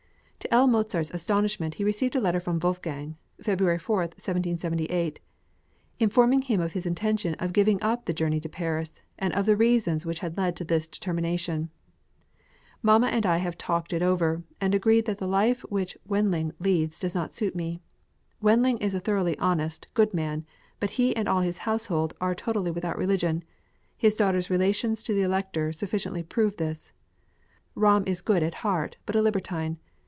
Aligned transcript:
To 0.41 0.51
L. 0.51 0.65
Mozart's 0.67 1.11
astonishment 1.11 1.75
he 1.75 1.83
received 1.83 2.15
a 2.15 2.19
letter 2.19 2.39
from 2.39 2.57
Wolfgang 2.59 3.15
(February 3.39 3.77
4, 3.77 3.97
1778), 3.99 5.21
informing 5.99 6.41
him 6.41 6.59
of 6.59 6.73
his 6.73 6.87
intention 6.87 7.35
of 7.35 7.53
giving 7.53 7.81
up 7.83 8.03
the 8.03 8.13
journey 8.13 8.39
to 8.41 8.49
Paris, 8.49 9.01
and 9.19 9.31
of 9.35 9.45
the 9.45 9.55
reasons 9.55 10.03
which 10.03 10.19
had 10.19 10.39
led 10.39 10.55
to 10.55 10.63
this 10.65 10.87
determination: 10.87 11.69
Mamma 12.81 13.07
and 13.07 13.23
I 13.25 13.37
have 13.37 13.55
talked 13.57 13.93
it 13.93 14.01
over, 14.01 14.41
and 14.59 14.73
agreed 14.73 15.05
that 15.05 15.19
the 15.19 15.27
life 15.27 15.61
which 15.69 15.95
Wendling 16.05 16.53
leads 16.57 16.99
does 16.99 17.13
not 17.15 17.33
suit 17.33 17.55
us. 17.55 17.77
Wendling 18.41 18.79
is 18.79 18.95
a 18.95 18.99
thoroughly 18.99 19.37
honest, 19.37 19.87
good 19.93 20.11
man, 20.11 20.43
but 20.81 20.89
he 20.97 21.15
and 21.15 21.29
all 21.29 21.41
his 21.41 21.59
household 21.59 22.15
are 22.19 22.33
totally 22.35 22.71
without 22.71 22.97
religion; 22.97 23.43
his 23.95 24.15
daughter's 24.15 24.49
relations 24.49 25.03
to 25.03 25.13
the 25.13 25.21
Elector 25.21 25.71
sufficiently 25.71 26.23
prove 26.23 26.57
this. 26.57 26.93
Ramm 27.75 28.03
is 28.07 28.21
good 28.21 28.41
at 28.43 28.55
heart, 28.65 28.97
but 29.05 29.15
a 29.15 29.21
libertine. 29.21 29.77